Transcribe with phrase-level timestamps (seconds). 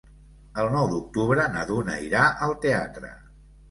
[0.63, 3.19] El nou d'octubre na Duna irà al teatre.